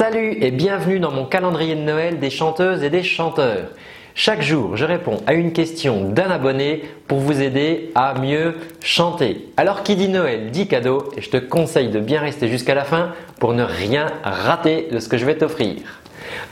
Salut 0.00 0.38
et 0.40 0.50
bienvenue 0.50 0.98
dans 0.98 1.10
mon 1.10 1.26
calendrier 1.26 1.74
de 1.74 1.82
Noël 1.82 2.18
des 2.18 2.30
chanteuses 2.30 2.82
et 2.82 2.88
des 2.88 3.02
chanteurs. 3.02 3.68
Chaque 4.14 4.40
jour, 4.40 4.74
je 4.74 4.86
réponds 4.86 5.20
à 5.26 5.34
une 5.34 5.52
question 5.52 6.08
d'un 6.08 6.30
abonné 6.30 6.84
pour 7.06 7.18
vous 7.18 7.42
aider 7.42 7.90
à 7.94 8.18
mieux 8.18 8.56
chanter. 8.82 9.50
Alors 9.58 9.82
qui 9.82 9.96
dit 9.96 10.08
Noël 10.08 10.52
dit 10.52 10.66
cadeau 10.68 11.04
et 11.18 11.20
je 11.20 11.28
te 11.28 11.36
conseille 11.36 11.90
de 11.90 12.00
bien 12.00 12.22
rester 12.22 12.48
jusqu'à 12.48 12.74
la 12.74 12.84
fin 12.84 13.12
pour 13.38 13.52
ne 13.52 13.62
rien 13.62 14.06
rater 14.22 14.88
de 14.90 15.00
ce 15.00 15.08
que 15.10 15.18
je 15.18 15.26
vais 15.26 15.36
t'offrir. 15.36 15.76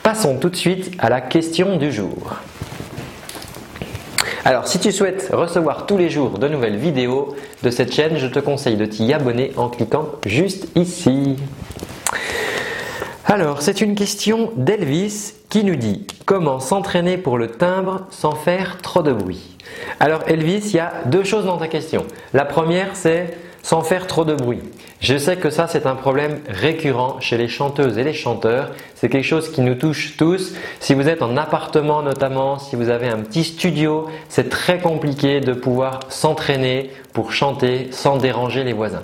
Passons 0.03 0.37
tout 0.39 0.51
de 0.51 0.57
suite 0.57 0.93
à 0.99 1.09
la 1.09 1.23
question 1.23 1.79
du 1.79 1.91
jour. 1.91 2.37
Alors 4.45 4.69
si 4.69 4.79
tu 4.79 4.93
souhaites 4.93 5.31
recevoir 5.33 5.87
tous 5.87 5.97
les 5.97 6.11
jours 6.11 6.39
de 6.39 6.49
nouvelles 6.49 6.77
vidéos 6.77 7.35
de 7.63 7.71
cette 7.71 7.95
chaîne, 7.95 8.19
je 8.19 8.27
te 8.27 8.41
conseille 8.41 8.77
de 8.77 8.85
t'y 8.85 9.11
abonner 9.15 9.53
en 9.57 9.71
cliquant 9.71 10.07
juste 10.27 10.69
ici. 10.77 11.37
Alors, 13.31 13.61
c'est 13.61 13.83
une 13.83 13.95
question 13.95 14.53
d'Elvis 14.57 15.35
qui 15.51 15.63
nous 15.63 15.77
dit 15.77 16.07
comment 16.25 16.61
s'entraîner 16.61 17.19
pour 17.19 17.37
le 17.37 17.49
timbre 17.49 18.07
sans 18.09 18.33
faire 18.33 18.79
trop 18.81 19.03
de 19.03 19.13
bruit? 19.13 19.59
Alors 20.01 20.23
Elvis, 20.29 20.71
il 20.71 20.77
y 20.77 20.79
a 20.79 20.95
deux 21.05 21.25
choses 21.25 21.45
dans 21.45 21.59
ta 21.59 21.69
question. 21.69 22.07
La 22.33 22.47
première, 22.47 22.97
c'est 22.97 23.37
sans 23.63 23.83
faire 23.83 24.07
trop 24.07 24.25
de 24.25 24.35
bruit. 24.35 24.63
Je 25.01 25.19
sais 25.19 25.37
que 25.37 25.51
ça, 25.51 25.67
c'est 25.69 25.85
un 25.85 25.95
problème 25.95 26.41
récurrent 26.49 27.21
chez 27.21 27.37
les 27.37 27.49
chanteuses 27.49 27.99
et 27.99 28.03
les 28.03 28.15
chanteurs. 28.15 28.71
C'est 28.95 29.11
quelque 29.11 29.27
chose 29.27 29.53
qui 29.53 29.61
nous 29.61 29.75
touche 29.75 30.17
tous. 30.17 30.55
Si 30.81 30.95
vous 30.95 31.07
êtes 31.07 31.21
en 31.21 31.37
appartement 31.37 32.01
notamment, 32.01 32.59
si 32.59 32.77
vous 32.77 32.89
avez 32.89 33.09
un 33.09 33.19
petit 33.19 33.45
studio, 33.45 34.07
c'est 34.31 34.49
très 34.49 34.79
compliqué 34.79 35.41
de 35.41 35.53
pouvoir 35.53 36.01
s'entraîner 36.09 36.91
pour 37.13 37.31
chanter 37.33 37.89
sans 37.91 38.17
déranger 38.17 38.65
les 38.65 38.73
voisins. 38.73 39.03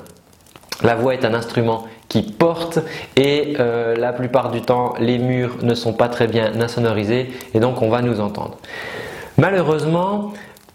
La 0.83 0.95
voix 0.95 1.13
est 1.13 1.27
un 1.27 1.35
instrument 1.35 1.87
qui 2.15 2.23
porte 2.23 2.79
et 3.17 3.57
euh, 3.59 3.97
la 3.97 4.13
plupart 4.13 4.53
du 4.53 4.63
temps 4.63 4.95
les 5.01 5.19
murs 5.19 5.57
ne 5.63 5.75
sont 5.75 5.93
pas 5.93 6.09
très 6.09 6.29
bien 6.29 6.61
insonorisés 6.61 7.33
et 7.55 7.59
donc 7.59 7.83
on 7.83 7.89
va 7.89 8.03
nous 8.03 8.21
entendre. 8.21 8.57
Malheureusement, 9.37 10.33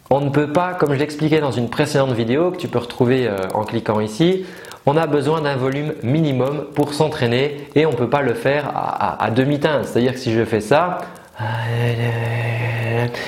on 0.10 0.20
ne 0.20 0.30
peut 0.32 0.52
pas, 0.52 0.74
comme 0.74 0.94
je 0.94 1.00
l'expliquais 1.00 1.40
dans 1.40 1.54
une 1.54 1.70
précédente 1.70 2.12
vidéo 2.12 2.52
que 2.52 2.58
tu 2.58 2.68
peux 2.68 2.80
retrouver 2.80 3.26
euh, 3.26 3.38
en 3.54 3.64
cliquant 3.64 4.02
ici, 4.02 4.46
on 4.86 4.98
a 4.98 5.08
besoin 5.08 5.40
d'un 5.40 5.56
volume 5.56 5.94
minimum 6.04 6.66
pour 6.76 6.94
s'entraîner 6.94 7.70
et 7.74 7.86
on 7.86 7.92
ne 7.92 7.96
peut 7.96 8.10
pas 8.10 8.22
le 8.22 8.34
faire 8.34 8.74
à 8.74 9.30
demi-teinte. 9.30 9.86
C'est-à-dire 9.86 10.14
que 10.14 10.20
si 10.20 10.34
je 10.34 10.44
fais 10.44 10.62
ça, 10.62 10.98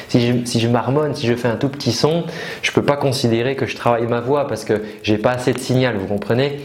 si 0.09 0.28
je, 0.28 0.45
si 0.45 0.67
marmonne, 0.67 1.16
si 1.16 1.28
je 1.28 1.34
fais 1.34 1.48
un 1.48 1.56
tout 1.56 1.70
petit 1.70 1.92
son, 1.94 2.23
je 2.62 2.72
ne 2.72 2.76
peux 2.76 2.84
pas 2.84 2.98
considérer 2.98 3.56
que 3.56 3.66
je 3.66 3.76
travaille 3.76 4.06
ma 4.08 4.20
voix 4.20 4.48
parce 4.48 4.66
que 4.66 4.81
j'ai 5.04 5.17
pas 5.17 5.31
assez 5.31 5.54
de 5.54 5.59
signal, 5.59 5.95
vous 5.98 6.08
comprenez? 6.08 6.62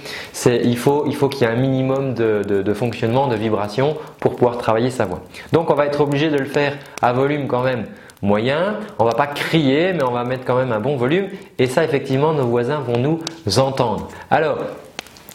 Il 0.47 0.77
faut 0.77 1.05
qu'il 1.05 1.43
y 1.43 1.45
ait 1.45 1.53
un 1.53 1.57
minimum 1.57 2.15
de, 2.15 2.75
fonctionnement, 2.75 3.29
de 3.29 3.37
vibration 3.37 3.97
pour 4.21 4.35
pouvoir 4.35 4.59
travailler 4.59 4.91
sa 4.91 5.05
voix. 5.05 5.23
Donc 5.53 5.71
on 5.71 5.75
va 5.75 5.87
être 5.87 6.01
obligé 6.01 6.31
de 6.31 6.39
le 6.39 6.47
faire 6.47 6.77
à 7.03 7.13
volume 7.13 7.47
quand 7.47 7.63
même 7.63 7.87
moyen. 8.23 8.77
On 8.99 9.05
va 9.05 9.13
pas 9.13 9.27
crier, 9.27 9.93
mais 9.93 10.03
on 10.03 10.13
va 10.13 10.25
mettre 10.25 10.45
quand 10.45 10.57
même 10.57 10.73
un 10.73 10.81
bon 10.81 10.97
volume. 10.97 11.29
Et 11.59 11.67
ça, 11.67 11.85
effectivement, 11.85 12.33
nos 12.33 12.47
voisins 12.47 12.81
vont 12.81 12.99
nous 12.99 13.59
entendre. 13.59 14.09
Alors, 14.31 14.59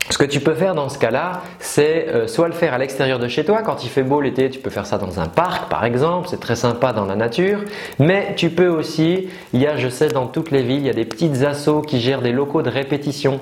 ce 0.09 0.17
que 0.17 0.25
tu 0.25 0.39
peux 0.39 0.55
faire 0.55 0.75
dans 0.75 0.89
ce 0.89 0.97
cas-là, 0.97 1.41
c'est 1.59 2.07
euh, 2.09 2.27
soit 2.27 2.47
le 2.47 2.53
faire 2.53 2.73
à 2.73 2.77
l'extérieur 2.77 3.19
de 3.19 3.27
chez 3.27 3.45
toi, 3.45 3.61
quand 3.61 3.83
il 3.83 3.89
fait 3.89 4.03
beau 4.03 4.19
l'été, 4.19 4.49
tu 4.49 4.59
peux 4.59 4.69
faire 4.69 4.85
ça 4.85 4.97
dans 4.97 5.19
un 5.19 5.27
parc 5.27 5.69
par 5.69 5.85
exemple, 5.85 6.27
c'est 6.29 6.39
très 6.39 6.55
sympa 6.55 6.91
dans 6.91 7.05
la 7.05 7.15
nature, 7.15 7.59
mais 7.99 8.33
tu 8.35 8.49
peux 8.49 8.67
aussi, 8.67 9.29
il 9.53 9.61
y 9.61 9.67
a, 9.67 9.77
je 9.77 9.87
sais, 9.87 10.09
dans 10.09 10.25
toutes 10.25 10.51
les 10.51 10.63
villes, 10.63 10.79
il 10.79 10.87
y 10.87 10.89
a 10.89 10.93
des 10.93 11.05
petites 11.05 11.43
assos 11.43 11.81
qui 11.81 12.01
gèrent 12.01 12.21
des 12.21 12.31
locaux 12.31 12.61
de 12.61 12.69
répétition. 12.69 13.39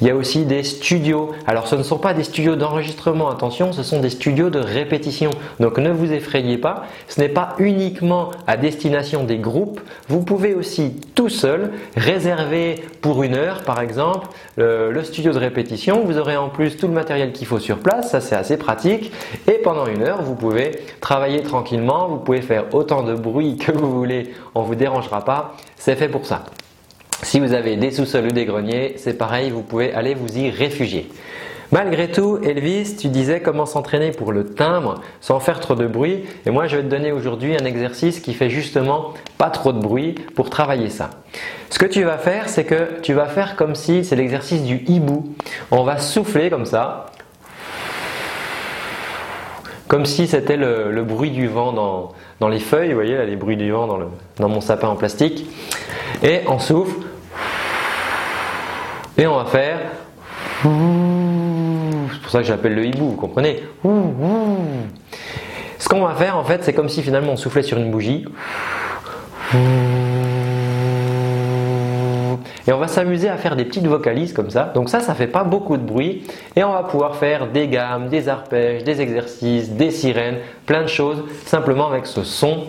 Il 0.00 0.06
y 0.06 0.10
a 0.10 0.14
aussi 0.14 0.44
des 0.44 0.62
studios. 0.62 1.32
Alors 1.46 1.66
ce 1.66 1.74
ne 1.74 1.82
sont 1.82 1.98
pas 1.98 2.14
des 2.14 2.22
studios 2.22 2.54
d'enregistrement, 2.54 3.30
attention, 3.30 3.72
ce 3.72 3.82
sont 3.82 4.00
des 4.00 4.10
studios 4.10 4.48
de 4.48 4.60
répétition. 4.60 5.30
Donc 5.58 5.78
ne 5.78 5.90
vous 5.90 6.12
effrayez 6.12 6.56
pas, 6.56 6.84
ce 7.08 7.20
n'est 7.20 7.28
pas 7.28 7.54
uniquement 7.58 8.30
à 8.46 8.56
destination 8.56 9.24
des 9.24 9.38
groupes, 9.38 9.80
vous 10.08 10.22
pouvez 10.22 10.54
aussi 10.54 10.94
tout 11.14 11.28
seul 11.28 11.72
réserver 11.96 12.76
pour 13.00 13.24
une 13.24 13.34
heure 13.34 13.62
par 13.62 13.80
exemple 13.80 14.28
le 14.56 15.02
studio 15.02 15.32
de 15.32 15.38
répétition 15.38 15.97
vous 16.04 16.18
aurez 16.18 16.36
en 16.36 16.48
plus 16.48 16.76
tout 16.76 16.86
le 16.86 16.92
matériel 16.92 17.32
qu'il 17.32 17.46
faut 17.46 17.58
sur 17.58 17.78
place, 17.78 18.10
ça 18.10 18.20
c'est 18.20 18.36
assez 18.36 18.56
pratique. 18.56 19.12
Et 19.46 19.54
pendant 19.54 19.86
une 19.86 20.02
heure, 20.02 20.22
vous 20.22 20.34
pouvez 20.34 20.72
travailler 21.00 21.42
tranquillement, 21.42 22.08
vous 22.08 22.18
pouvez 22.18 22.42
faire 22.42 22.74
autant 22.74 23.02
de 23.02 23.14
bruit 23.14 23.56
que 23.56 23.72
vous 23.72 23.90
voulez, 23.90 24.34
on 24.54 24.62
ne 24.62 24.66
vous 24.66 24.74
dérangera 24.74 25.24
pas, 25.24 25.54
c'est 25.76 25.96
fait 25.96 26.08
pour 26.08 26.26
ça. 26.26 26.44
Si 27.22 27.40
vous 27.40 27.52
avez 27.52 27.76
des 27.76 27.90
sous-sols 27.90 28.26
ou 28.26 28.30
des 28.30 28.44
greniers, 28.44 28.94
c'est 28.96 29.18
pareil, 29.18 29.50
vous 29.50 29.62
pouvez 29.62 29.92
aller 29.92 30.14
vous 30.14 30.38
y 30.38 30.50
réfugier. 30.50 31.10
Malgré 31.70 32.10
tout, 32.10 32.38
Elvis, 32.42 32.96
tu 32.96 33.08
disais 33.08 33.40
comment 33.40 33.66
s'entraîner 33.66 34.10
pour 34.10 34.32
le 34.32 34.44
timbre 34.46 35.02
sans 35.20 35.38
faire 35.38 35.60
trop 35.60 35.74
de 35.74 35.86
bruit. 35.86 36.24
Et 36.46 36.50
moi, 36.50 36.66
je 36.66 36.76
vais 36.76 36.82
te 36.82 36.88
donner 36.88 37.12
aujourd'hui 37.12 37.54
un 37.54 37.64
exercice 37.66 38.20
qui 38.20 38.32
fait 38.32 38.48
justement 38.48 39.12
pas 39.36 39.50
trop 39.50 39.74
de 39.74 39.78
bruit 39.78 40.14
pour 40.34 40.48
travailler 40.48 40.88
ça. 40.88 41.10
Ce 41.68 41.78
que 41.78 41.84
tu 41.84 42.04
vas 42.04 42.16
faire, 42.16 42.48
c'est 42.48 42.64
que 42.64 43.00
tu 43.02 43.12
vas 43.12 43.26
faire 43.26 43.54
comme 43.54 43.74
si 43.74 44.02
c'est 44.02 44.16
l'exercice 44.16 44.62
du 44.62 44.82
hibou. 44.86 45.34
On 45.70 45.82
va 45.82 45.98
souffler 45.98 46.48
comme 46.48 46.64
ça. 46.64 47.06
Comme 49.88 50.06
si 50.06 50.26
c'était 50.26 50.56
le, 50.56 51.02
bruit 51.02 51.30
du 51.30 51.48
vent 51.48 51.72
dans, 52.40 52.48
les 52.48 52.60
feuilles, 52.60 52.88
vous 52.88 52.94
voyez 52.94 53.16
là, 53.16 53.24
les 53.24 53.36
bruits 53.36 53.56
du 53.58 53.70
vent 53.70 53.86
dans, 53.86 53.98
dans 54.38 54.48
mon 54.48 54.62
sapin 54.62 54.88
en 54.88 54.96
plastique. 54.96 55.46
Et 56.22 56.40
on 56.46 56.58
souffle. 56.58 56.96
Et 59.18 59.26
on 59.26 59.36
va 59.36 59.44
faire 59.44 59.80
c'est 62.12 62.20
pour 62.20 62.30
ça 62.30 62.38
que 62.40 62.44
j'appelle 62.46 62.74
le 62.74 62.86
hibou, 62.86 63.10
vous 63.10 63.16
comprenez 63.16 63.62
Ce 65.78 65.88
qu'on 65.88 66.04
va 66.04 66.14
faire 66.14 66.36
en 66.36 66.44
fait, 66.44 66.64
c'est 66.64 66.72
comme 66.72 66.88
si 66.88 67.02
finalement 67.02 67.32
on 67.32 67.36
soufflait 67.36 67.62
sur 67.62 67.78
une 67.78 67.90
bougie. 67.90 68.24
Et 72.66 72.72
on 72.72 72.78
va 72.78 72.86
s'amuser 72.86 73.30
à 73.30 73.38
faire 73.38 73.56
des 73.56 73.64
petites 73.64 73.86
vocalises 73.86 74.34
comme 74.34 74.50
ça. 74.50 74.70
Donc 74.74 74.90
ça, 74.90 75.00
ça 75.00 75.14
fait 75.14 75.26
pas 75.26 75.42
beaucoup 75.42 75.78
de 75.78 75.82
bruit. 75.82 76.24
Et 76.54 76.62
on 76.62 76.72
va 76.72 76.82
pouvoir 76.82 77.16
faire 77.16 77.46
des 77.46 77.66
gammes, 77.66 78.08
des 78.08 78.28
arpèges, 78.28 78.84
des 78.84 79.00
exercices, 79.00 79.70
des 79.70 79.90
sirènes, 79.90 80.36
plein 80.66 80.82
de 80.82 80.88
choses 80.88 81.24
simplement 81.46 81.88
avec 81.88 82.04
ce 82.04 82.22
son 82.24 82.64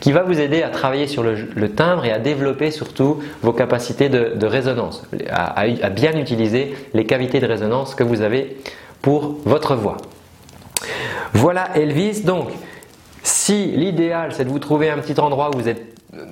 qui 0.00 0.12
va 0.12 0.22
vous 0.22 0.38
aider 0.40 0.62
à 0.62 0.68
travailler 0.68 1.06
sur 1.06 1.22
le, 1.22 1.68
timbre 1.70 2.04
et 2.04 2.12
à 2.12 2.18
développer 2.18 2.70
surtout 2.70 3.18
vos 3.42 3.52
capacités 3.52 4.08
de, 4.08 4.46
résonance, 4.46 5.02
à, 5.30 5.60
à, 5.60 5.90
bien 5.90 6.16
utiliser 6.16 6.74
les 6.94 7.04
cavités 7.04 7.40
de 7.40 7.46
résonance 7.46 7.94
que 7.94 8.04
vous 8.04 8.22
avez 8.22 8.56
pour 9.02 9.36
votre 9.44 9.74
voix. 9.74 9.96
Voilà 11.34 11.68
Elvis, 11.76 12.22
donc 12.22 12.48
si 13.22 13.66
l'idéal 13.66 14.32
c'est 14.32 14.44
de 14.44 14.50
vous 14.50 14.58
trouver 14.58 14.90
un 14.90 14.98
petit 14.98 15.18
endroit 15.20 15.50
où 15.54 15.58
vous 15.58 15.68
êtes 15.68 15.82
euh, 16.14 16.24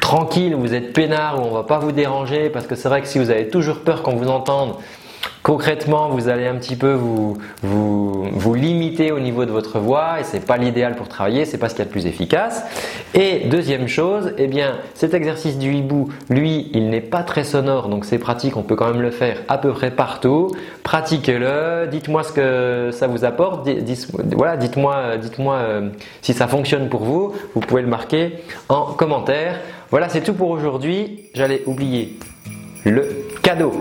tranquille, 0.00 0.54
où 0.54 0.60
vous 0.60 0.74
êtes 0.74 0.92
peinard, 0.92 1.40
où 1.40 1.44
on 1.44 1.50
ne 1.50 1.54
va 1.54 1.62
pas 1.62 1.78
vous 1.78 1.92
déranger, 1.92 2.50
parce 2.50 2.66
que 2.66 2.74
c'est 2.74 2.88
vrai 2.88 3.00
que 3.00 3.08
si 3.08 3.18
vous 3.18 3.30
avez 3.30 3.48
toujours 3.48 3.80
peur 3.80 4.02
qu'on 4.02 4.16
vous 4.16 4.28
entende, 4.28 4.74
Concrètement, 5.42 6.08
vous 6.08 6.28
allez 6.28 6.46
un 6.46 6.56
petit 6.56 6.74
peu 6.74 6.92
vous, 6.92 7.38
vous, 7.62 8.54
limiter 8.54 9.12
au 9.12 9.20
niveau 9.20 9.44
de 9.44 9.52
votre 9.52 9.78
voix 9.78 10.20
et 10.20 10.24
c'est 10.24 10.44
pas 10.44 10.56
l'idéal 10.56 10.96
pour 10.96 11.06
travailler, 11.06 11.44
c'est 11.44 11.58
pas 11.58 11.68
ce 11.68 11.74
qu'il 11.74 11.80
y 11.80 11.82
a 11.82 11.84
de 11.86 11.92
plus 11.92 12.06
efficace. 12.06 12.64
Et 13.14 13.46
deuxième 13.46 13.86
chose, 13.86 14.32
eh 14.38 14.48
bien, 14.48 14.78
cet 14.94 15.14
exercice 15.14 15.56
du 15.56 15.72
hibou, 15.72 16.08
lui, 16.28 16.68
il 16.72 16.90
n'est 16.90 17.00
pas 17.00 17.22
très 17.22 17.44
sonore, 17.44 17.88
donc 17.88 18.04
c'est 18.04 18.18
pratique, 18.18 18.56
on 18.56 18.62
peut 18.62 18.74
quand 18.74 18.88
même 18.88 19.02
le 19.02 19.12
faire 19.12 19.38
à 19.46 19.58
peu 19.58 19.72
près 19.72 19.92
partout. 19.92 20.50
Pratiquez-le, 20.82 21.86
dites-moi 21.86 22.24
ce 22.24 22.32
que 22.32 22.90
ça 22.92 23.06
vous 23.06 23.24
apporte, 23.24 23.68
voilà, 24.32 24.56
dites-moi, 24.56 25.16
dites-moi 25.16 25.54
euh, 25.54 25.90
si 26.22 26.32
ça 26.32 26.48
fonctionne 26.48 26.88
pour 26.88 27.04
vous. 27.04 27.32
Vous 27.54 27.60
pouvez 27.60 27.82
le 27.82 27.88
marquer 27.88 28.32
en 28.68 28.86
commentaire. 28.86 29.60
Voilà, 29.90 30.08
c'est 30.08 30.22
tout 30.22 30.34
pour 30.34 30.50
aujourd'hui. 30.50 31.30
J'allais 31.34 31.62
oublier 31.66 32.18
le 32.84 33.06
cadeau. 33.42 33.72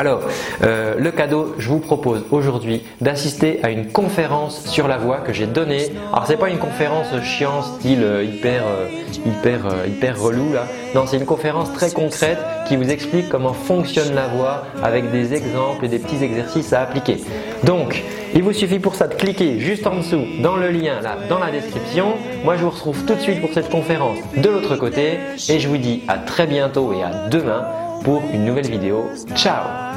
Alors, 0.00 0.22
euh, 0.62 0.94
le 0.96 1.10
cadeau, 1.10 1.54
je 1.58 1.68
vous 1.68 1.78
propose 1.78 2.24
aujourd'hui 2.30 2.82
d'assister 3.02 3.60
à 3.62 3.68
une 3.68 3.88
conférence 3.88 4.64
sur 4.64 4.88
la 4.88 4.96
voix 4.96 5.18
que 5.18 5.34
j'ai 5.34 5.44
donnée. 5.44 5.92
Alors, 6.10 6.26
c'est 6.26 6.38
pas 6.38 6.48
une 6.48 6.56
conférence 6.56 7.08
chiant, 7.22 7.60
style 7.60 8.02
euh, 8.02 8.24
hyper, 8.24 8.62
euh, 8.64 8.88
hyper, 9.26 9.60
hyper 9.86 10.18
relou 10.18 10.54
là. 10.54 10.64
Non, 10.94 11.04
c'est 11.06 11.18
une 11.18 11.26
conférence 11.26 11.70
très 11.74 11.90
concrète 11.90 12.38
qui 12.66 12.78
vous 12.78 12.88
explique 12.88 13.28
comment 13.28 13.52
fonctionne 13.52 14.14
la 14.14 14.26
voix 14.28 14.62
avec 14.82 15.10
des 15.10 15.34
exemples 15.34 15.84
et 15.84 15.88
des 15.88 15.98
petits 15.98 16.24
exercices 16.24 16.72
à 16.72 16.80
appliquer. 16.80 17.18
Donc, 17.64 18.02
il 18.34 18.42
vous 18.42 18.54
suffit 18.54 18.78
pour 18.78 18.94
ça 18.94 19.06
de 19.06 19.14
cliquer 19.14 19.60
juste 19.60 19.86
en 19.86 19.96
dessous 19.96 20.24
dans 20.42 20.56
le 20.56 20.70
lien 20.70 21.02
là, 21.02 21.18
dans 21.28 21.38
la 21.38 21.50
description. 21.50 22.14
Moi, 22.42 22.56
je 22.56 22.62
vous 22.62 22.70
retrouve 22.70 23.04
tout 23.04 23.16
de 23.16 23.20
suite 23.20 23.42
pour 23.42 23.52
cette 23.52 23.68
conférence 23.68 24.16
de 24.34 24.48
l'autre 24.48 24.76
côté 24.76 25.18
et 25.50 25.60
je 25.60 25.68
vous 25.68 25.76
dis 25.76 26.04
à 26.08 26.16
très 26.16 26.46
bientôt 26.46 26.94
et 26.94 27.02
à 27.02 27.28
demain 27.28 27.66
pour 28.02 28.22
une 28.32 28.46
nouvelle 28.46 28.70
vidéo. 28.70 29.10
Ciao 29.34 29.89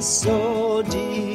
so 0.00 0.82
deep. 0.82 1.29